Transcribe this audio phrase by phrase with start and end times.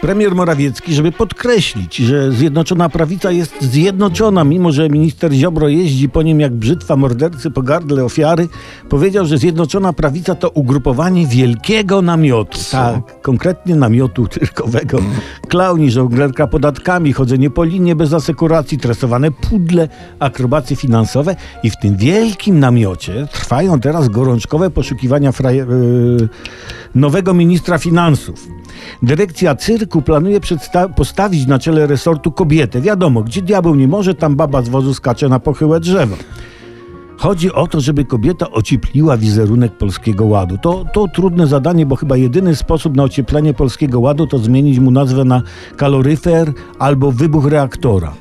[0.00, 6.22] premier Morawiecki, żeby podkreślić, że Zjednoczona Prawica jest zjednoczona, mimo że minister Ziobro jeździ po
[6.22, 8.48] nim jak brzytwa mordercy po gardle ofiary,
[8.88, 12.58] powiedział, że Zjednoczona Prawica to ugrupowanie wielkiego namiotu.
[12.58, 12.76] Co?
[12.76, 14.98] Tak, konkretnie namiotu cyrkowego.
[15.48, 19.88] Klauni, żonglerka podatkami, chodzenie po linie bez asekuracji, tresowane pudle,
[20.18, 26.28] akrobacje finansowe i w tym wielkim namiocie trwają teraz gorączkowe poszukiwania yy,
[26.94, 28.59] nowego ministra finansów.
[29.02, 30.40] Dyrekcja cyrku planuje
[30.96, 32.80] postawić na czele resortu kobietę.
[32.80, 36.16] Wiadomo, gdzie diabeł nie może, tam baba z wozu skacze na pochyłe drzewo.
[37.20, 40.58] Chodzi o to, żeby kobieta ociepliła wizerunek Polskiego Ładu.
[40.58, 44.90] To, to trudne zadanie, bo chyba jedyny sposób na ocieplenie Polskiego Ładu to zmienić mu
[44.90, 45.42] nazwę na
[45.76, 48.12] kaloryfer albo wybuch reaktora.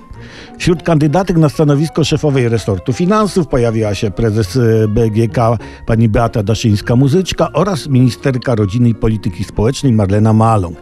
[0.59, 5.37] Wśród kandydatek na stanowisko szefowej resortu finansów pojawiła się prezes e, BGK
[5.85, 10.77] pani Beata Daszyńska-Muzyczka oraz ministerka rodziny i polityki społecznej Marlena Maląg.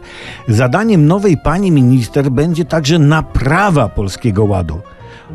[0.48, 4.80] Zadaniem nowej pani minister będzie także naprawa Polskiego Ładu.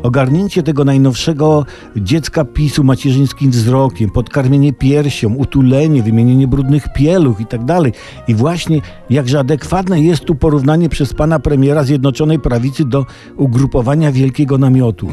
[0.02, 7.64] Ogarnięcie tego najnowszego dziecka PiSu macierzyńskim wzrokiem, podkarmienie piersią, utulenie, wymienienie brudnych pieluch i tak
[7.64, 7.92] dalej.
[8.28, 14.58] I właśnie jakże adekwatne jest tu porównanie przez pana premiera Zjednoczonej Prawicy do ugrupowania Wielkiego
[14.58, 15.08] Namiotu,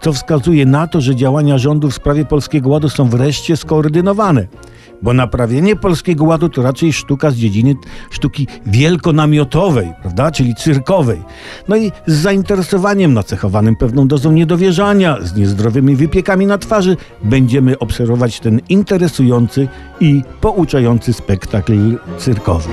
[0.00, 4.46] co wskazuje na to, że działania rządu w sprawie Polskiego Ładu są wreszcie skoordynowane.
[5.02, 7.74] Bo naprawienie Polskiego Ładu to raczej sztuka z dziedziny
[8.10, 11.22] sztuki wielkonamiotowej, prawda, czyli cyrkowej.
[11.68, 18.40] No i z zainteresowaniem nacechowanym pewną dozą niedowierzania, z niezdrowymi wypiekami na twarzy, będziemy obserwować
[18.40, 19.68] ten interesujący
[20.00, 22.68] i pouczający spektakl cyrkowy.